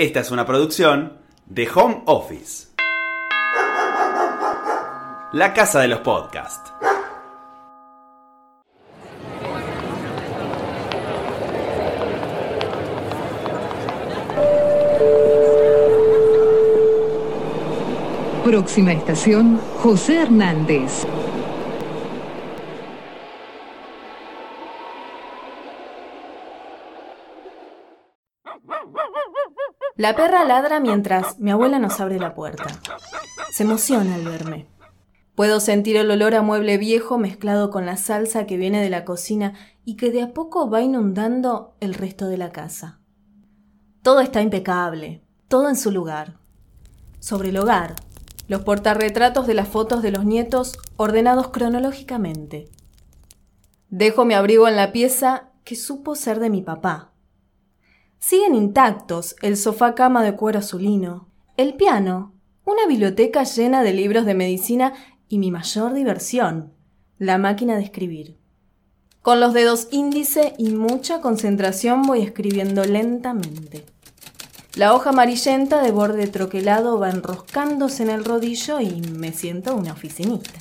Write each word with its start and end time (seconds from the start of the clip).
Esta 0.00 0.20
es 0.20 0.30
una 0.30 0.46
producción 0.46 1.18
de 1.44 1.68
Home 1.74 2.04
Office. 2.06 2.68
La 5.34 5.52
casa 5.52 5.80
de 5.80 5.88
los 5.88 5.98
podcasts. 5.98 6.72
Próxima 18.42 18.92
estación, 18.92 19.60
José 19.82 20.22
Hernández. 20.22 21.04
La 30.00 30.16
perra 30.16 30.46
ladra 30.46 30.80
mientras 30.80 31.38
mi 31.38 31.50
abuela 31.50 31.78
nos 31.78 32.00
abre 32.00 32.18
la 32.18 32.34
puerta. 32.34 32.64
Se 33.52 33.64
emociona 33.64 34.14
al 34.14 34.24
verme. 34.24 34.66
Puedo 35.34 35.60
sentir 35.60 35.96
el 35.96 36.10
olor 36.10 36.34
a 36.34 36.40
mueble 36.40 36.78
viejo 36.78 37.18
mezclado 37.18 37.68
con 37.68 37.84
la 37.84 37.98
salsa 37.98 38.46
que 38.46 38.56
viene 38.56 38.80
de 38.80 38.88
la 38.88 39.04
cocina 39.04 39.52
y 39.84 39.98
que 39.98 40.10
de 40.10 40.22
a 40.22 40.32
poco 40.32 40.70
va 40.70 40.80
inundando 40.80 41.74
el 41.80 41.92
resto 41.92 42.28
de 42.28 42.38
la 42.38 42.48
casa. 42.48 42.98
Todo 44.00 44.20
está 44.20 44.40
impecable, 44.40 45.22
todo 45.48 45.68
en 45.68 45.76
su 45.76 45.90
lugar. 45.90 46.38
Sobre 47.18 47.50
el 47.50 47.58
hogar, 47.58 47.96
los 48.48 48.62
portarretratos 48.62 49.46
de 49.46 49.52
las 49.52 49.68
fotos 49.68 50.00
de 50.00 50.12
los 50.12 50.24
nietos 50.24 50.78
ordenados 50.96 51.48
cronológicamente. 51.48 52.70
Dejo 53.90 54.24
mi 54.24 54.32
abrigo 54.32 54.66
en 54.66 54.76
la 54.76 54.92
pieza 54.92 55.50
que 55.62 55.76
supo 55.76 56.14
ser 56.14 56.40
de 56.40 56.48
mi 56.48 56.62
papá. 56.62 57.09
Siguen 58.20 58.54
intactos 58.54 59.34
el 59.40 59.56
sofá 59.56 59.94
cama 59.94 60.22
de 60.22 60.36
cuero 60.36 60.58
azulino, 60.58 61.28
el 61.56 61.74
piano, 61.74 62.34
una 62.66 62.86
biblioteca 62.86 63.44
llena 63.44 63.82
de 63.82 63.94
libros 63.94 64.26
de 64.26 64.34
medicina 64.34 64.92
y 65.26 65.38
mi 65.38 65.50
mayor 65.50 65.94
diversión, 65.94 66.74
la 67.18 67.38
máquina 67.38 67.76
de 67.76 67.82
escribir. 67.82 68.36
Con 69.22 69.40
los 69.40 69.54
dedos 69.54 69.88
índice 69.90 70.52
y 70.58 70.70
mucha 70.72 71.22
concentración 71.22 72.02
voy 72.02 72.20
escribiendo 72.20 72.84
lentamente. 72.84 73.86
La 74.76 74.94
hoja 74.94 75.10
amarillenta 75.10 75.82
de 75.82 75.90
borde 75.90 76.26
troquelado 76.26 76.98
va 76.98 77.08
enroscándose 77.08 78.02
en 78.02 78.10
el 78.10 78.24
rodillo 78.24 78.80
y 78.80 79.00
me 79.00 79.32
siento 79.32 79.74
una 79.74 79.92
oficinista. 79.92 80.60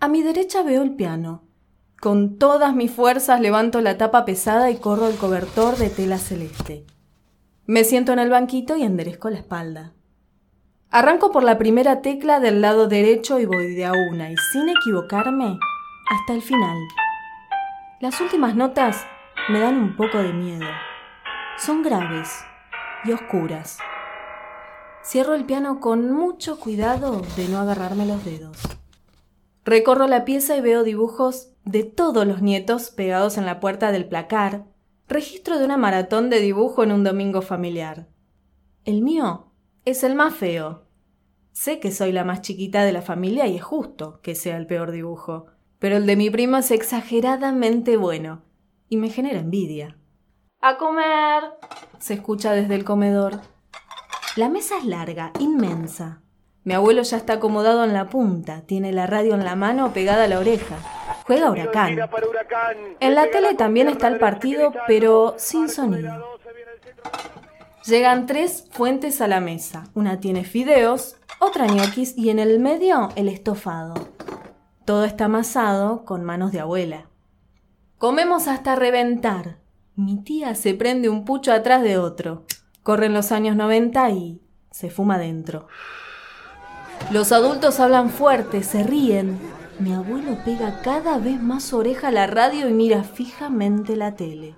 A 0.00 0.08
mi 0.08 0.22
derecha 0.22 0.64
veo 0.64 0.82
el 0.82 0.96
piano. 0.96 1.44
Con 2.02 2.36
todas 2.36 2.74
mis 2.74 2.90
fuerzas 2.90 3.40
levanto 3.40 3.80
la 3.80 3.96
tapa 3.96 4.24
pesada 4.24 4.72
y 4.72 4.76
corro 4.78 5.06
el 5.06 5.14
cobertor 5.14 5.76
de 5.76 5.88
tela 5.88 6.18
celeste. 6.18 6.84
Me 7.64 7.84
siento 7.84 8.12
en 8.12 8.18
el 8.18 8.28
banquito 8.28 8.76
y 8.76 8.82
enderezco 8.82 9.30
la 9.30 9.38
espalda. 9.38 9.92
Arranco 10.90 11.30
por 11.30 11.44
la 11.44 11.58
primera 11.58 12.02
tecla 12.02 12.40
del 12.40 12.60
lado 12.60 12.88
derecho 12.88 13.38
y 13.38 13.46
voy 13.46 13.76
de 13.76 13.84
a 13.84 13.92
una 13.92 14.32
y 14.32 14.36
sin 14.36 14.68
equivocarme 14.68 15.56
hasta 16.10 16.34
el 16.34 16.42
final. 16.42 16.76
Las 18.00 18.20
últimas 18.20 18.56
notas 18.56 19.06
me 19.48 19.60
dan 19.60 19.76
un 19.76 19.94
poco 19.94 20.18
de 20.18 20.32
miedo. 20.32 20.66
Son 21.56 21.84
graves 21.84 22.44
y 23.04 23.12
oscuras. 23.12 23.78
Cierro 25.04 25.34
el 25.34 25.44
piano 25.44 25.78
con 25.78 26.10
mucho 26.10 26.58
cuidado 26.58 27.22
de 27.36 27.46
no 27.46 27.60
agarrarme 27.60 28.06
los 28.06 28.24
dedos. 28.24 28.58
Recorro 29.64 30.08
la 30.08 30.24
pieza 30.24 30.56
y 30.56 30.60
veo 30.60 30.82
dibujos 30.82 31.51
de 31.64 31.84
todos 31.84 32.26
los 32.26 32.42
nietos 32.42 32.90
pegados 32.90 33.38
en 33.38 33.46
la 33.46 33.60
puerta 33.60 33.92
del 33.92 34.06
placar, 34.06 34.64
registro 35.08 35.58
de 35.58 35.64
una 35.64 35.76
maratón 35.76 36.30
de 36.30 36.40
dibujo 36.40 36.82
en 36.82 36.92
un 36.92 37.04
domingo 37.04 37.42
familiar. 37.42 38.08
El 38.84 39.02
mío 39.02 39.52
es 39.84 40.02
el 40.02 40.14
más 40.14 40.34
feo. 40.34 40.86
Sé 41.52 41.78
que 41.78 41.92
soy 41.92 42.12
la 42.12 42.24
más 42.24 42.40
chiquita 42.40 42.82
de 42.82 42.92
la 42.92 43.02
familia 43.02 43.46
y 43.46 43.56
es 43.56 43.62
justo 43.62 44.20
que 44.22 44.34
sea 44.34 44.56
el 44.56 44.66
peor 44.66 44.90
dibujo, 44.90 45.46
pero 45.78 45.96
el 45.96 46.06
de 46.06 46.16
mi 46.16 46.30
primo 46.30 46.56
es 46.56 46.70
exageradamente 46.70 47.96
bueno 47.96 48.42
y 48.88 48.96
me 48.96 49.10
genera 49.10 49.40
envidia. 49.40 49.98
¡A 50.60 50.78
comer! 50.78 51.42
se 51.98 52.14
escucha 52.14 52.52
desde 52.52 52.74
el 52.74 52.84
comedor. 52.84 53.40
La 54.36 54.48
mesa 54.48 54.78
es 54.78 54.84
larga, 54.84 55.32
inmensa. 55.38 56.22
Mi 56.64 56.74
abuelo 56.74 57.02
ya 57.02 57.16
está 57.16 57.34
acomodado 57.34 57.84
en 57.84 57.92
la 57.92 58.08
punta, 58.08 58.62
tiene 58.62 58.92
la 58.92 59.06
radio 59.06 59.34
en 59.34 59.44
la 59.44 59.56
mano 59.56 59.92
pegada 59.92 60.24
a 60.24 60.28
la 60.28 60.38
oreja. 60.38 61.01
Juega 61.32 61.50
huracán. 61.50 61.98
En 63.00 63.14
la 63.14 63.30
tele 63.30 63.54
también 63.54 63.88
está 63.88 64.08
el 64.08 64.18
partido, 64.18 64.72
pero 64.86 65.34
sin 65.38 65.68
sonido. 65.68 66.38
Llegan 67.86 68.26
tres 68.26 68.68
fuentes 68.70 69.20
a 69.20 69.28
la 69.28 69.40
mesa. 69.40 69.84
Una 69.94 70.20
tiene 70.20 70.44
fideos, 70.44 71.16
otra 71.40 71.66
ñoquis 71.66 72.16
y 72.16 72.30
en 72.30 72.38
el 72.38 72.60
medio 72.60 73.08
el 73.16 73.28
estofado. 73.28 73.94
Todo 74.84 75.04
está 75.04 75.24
amasado 75.24 76.04
con 76.04 76.22
manos 76.22 76.52
de 76.52 76.60
abuela. 76.60 77.06
Comemos 77.98 78.46
hasta 78.46 78.76
reventar. 78.76 79.58
Mi 79.96 80.22
tía 80.22 80.54
se 80.54 80.74
prende 80.74 81.08
un 81.08 81.24
pucho 81.24 81.52
atrás 81.52 81.82
de 81.82 81.98
otro. 81.98 82.44
Corren 82.82 83.14
los 83.14 83.32
años 83.32 83.56
90 83.56 84.10
y 84.10 84.42
se 84.70 84.90
fuma 84.90 85.18
dentro. 85.18 85.68
Los 87.10 87.32
adultos 87.32 87.80
hablan 87.80 88.10
fuerte, 88.10 88.62
se 88.62 88.82
ríen. 88.82 89.38
Mi 89.78 89.92
abuelo 89.94 90.38
pega 90.44 90.80
cada 90.82 91.18
vez 91.18 91.40
más 91.40 91.72
oreja 91.72 92.08
a 92.08 92.12
la 92.12 92.26
radio 92.26 92.68
y 92.68 92.72
mira 92.72 93.04
fijamente 93.04 93.96
la 93.96 94.14
tele. 94.14 94.54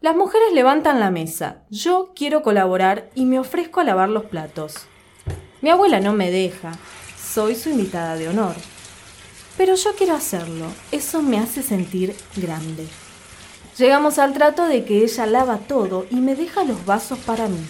Las 0.00 0.16
mujeres 0.16 0.52
levantan 0.54 1.00
la 1.00 1.10
mesa. 1.10 1.64
Yo 1.68 2.12
quiero 2.14 2.42
colaborar 2.42 3.10
y 3.14 3.26
me 3.26 3.38
ofrezco 3.38 3.80
a 3.80 3.84
lavar 3.84 4.08
los 4.08 4.24
platos. 4.24 4.86
Mi 5.60 5.68
abuela 5.68 6.00
no 6.00 6.14
me 6.14 6.30
deja. 6.30 6.72
Soy 7.18 7.54
su 7.54 7.70
invitada 7.70 8.14
de 8.14 8.28
honor. 8.28 8.54
Pero 9.58 9.74
yo 9.74 9.94
quiero 9.94 10.14
hacerlo. 10.14 10.66
Eso 10.90 11.20
me 11.20 11.38
hace 11.38 11.62
sentir 11.62 12.16
grande. 12.36 12.86
Llegamos 13.76 14.18
al 14.18 14.32
trato 14.32 14.66
de 14.66 14.84
que 14.84 15.02
ella 15.02 15.26
lava 15.26 15.58
todo 15.58 16.06
y 16.08 16.16
me 16.16 16.34
deja 16.34 16.64
los 16.64 16.86
vasos 16.86 17.18
para 17.18 17.46
mí. 17.48 17.60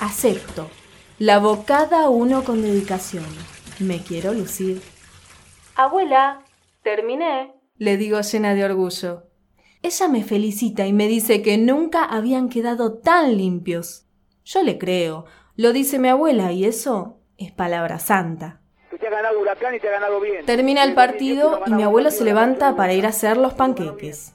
Acepto. 0.00 0.70
Lavo 1.18 1.64
cada 1.64 2.08
uno 2.08 2.42
con 2.42 2.62
dedicación. 2.62 3.26
Me 3.78 4.02
quiero 4.02 4.32
lucir. 4.32 4.82
Abuela, 5.76 6.40
terminé, 6.82 7.52
le 7.78 7.96
digo 7.96 8.20
llena 8.20 8.54
de 8.54 8.64
orgullo. 8.64 9.24
Ella 9.82 10.08
me 10.08 10.22
felicita 10.22 10.86
y 10.86 10.92
me 10.92 11.08
dice 11.08 11.42
que 11.42 11.58
nunca 11.58 12.04
habían 12.04 12.48
quedado 12.48 12.98
tan 12.98 13.36
limpios. 13.36 14.06
Yo 14.44 14.62
le 14.62 14.78
creo. 14.78 15.24
Lo 15.56 15.72
dice 15.72 15.98
mi 15.98 16.08
abuela 16.08 16.52
y 16.52 16.64
eso 16.64 17.18
es 17.36 17.50
palabra 17.50 17.98
santa. 17.98 18.60
Te 18.98 19.08
ha 19.08 19.10
ganado 19.10 19.40
Huracán 19.40 19.74
y 19.74 19.80
te 19.80 19.88
ha 19.88 19.92
ganado 19.92 20.20
bien. 20.20 20.46
Termina 20.46 20.84
el 20.84 20.94
partido 20.94 21.60
y 21.66 21.72
mi 21.72 21.82
abuelo 21.82 22.12
se 22.12 22.24
levanta 22.24 22.76
para 22.76 22.94
ir 22.94 23.04
a 23.04 23.08
hacer 23.10 23.36
los 23.36 23.54
panqueques. 23.54 24.32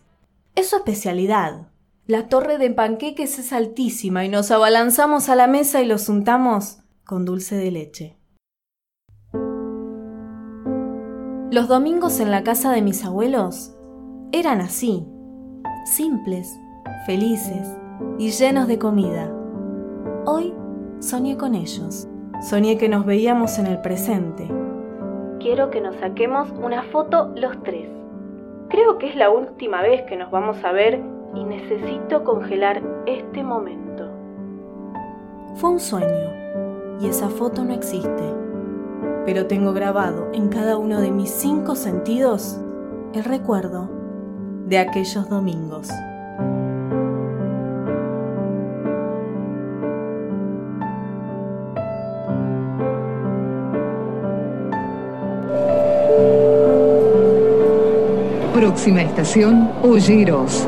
Es 0.56 0.70
su 0.70 0.76
especialidad. 0.76 1.70
La 2.06 2.28
torre 2.28 2.58
de 2.58 2.70
panqueques 2.70 3.40
es 3.40 3.54
altísima 3.54 4.26
y 4.26 4.30
nos 4.30 4.52
abalanzamos 4.52 5.30
a 5.30 5.36
la 5.36 5.48
mesa 5.48 5.82
y 5.82 5.86
los 5.86 6.10
untamos 6.10 6.80
con 7.06 7.24
dulce 7.24 7.56
de 7.56 7.72
leche. 7.72 8.19
Los 11.52 11.68
domingos 11.68 12.20
en 12.20 12.30
la 12.30 12.44
casa 12.44 12.72
de 12.72 12.84
mis 12.84 13.04
abuelos 13.04 13.76
eran 14.32 14.62
así, 14.62 15.04
simples, 15.84 16.60
felices 17.08 17.76
y 18.20 18.30
llenos 18.30 18.68
de 18.68 18.78
comida. 18.78 19.34
Hoy 20.26 20.54
soñé 21.00 21.38
con 21.38 21.56
ellos. 21.56 22.08
Soñé 22.48 22.78
que 22.78 22.88
nos 22.88 23.04
veíamos 23.04 23.58
en 23.58 23.66
el 23.66 23.82
presente. 23.82 24.48
Quiero 25.40 25.72
que 25.72 25.82
nos 25.82 25.96
saquemos 25.96 26.52
una 26.52 26.84
foto 26.84 27.34
los 27.36 27.64
tres. 27.64 27.90
Creo 28.70 29.00
que 29.00 29.10
es 29.10 29.16
la 29.16 29.32
última 29.32 29.82
vez 29.82 30.04
que 30.04 30.18
nos 30.18 30.30
vamos 30.30 30.64
a 30.64 30.72
ver 30.72 31.02
y 31.34 31.44
necesito 31.46 32.24
congelar 32.24 32.84
este 33.08 33.44
momento. 33.44 34.08
Fue 35.56 35.72
un 35.72 35.80
sueño 35.80 36.30
y 37.02 37.08
esa 37.08 37.28
foto 37.28 37.66
no 37.66 37.74
existe, 37.74 38.24
pero 39.26 39.48
tengo 39.48 39.74
grabado 39.74 40.30
en 40.34 40.50
cada 40.50 40.78
uno 40.78 41.02
de 41.02 41.12
mis 41.12 41.30
cinco 41.30 41.76
sentidos 41.76 42.58
el 43.14 43.24
recuerdo 43.24 43.90
de 44.68 44.78
aquellos 44.78 45.28
domingos. 45.30 45.90
Próxima 58.54 59.02
estación, 59.02 59.72
Olleros. 59.84 60.68